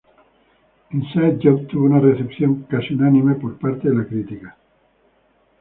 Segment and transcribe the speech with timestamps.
[0.89, 4.57] Inside Job tuvo una recepción casi unánime por parte de la crítica.